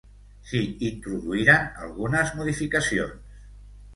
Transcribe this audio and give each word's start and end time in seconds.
S'hi 0.51 0.59
introduïren 0.87 1.69
algunes 1.83 2.33
modificacions. 2.39 3.39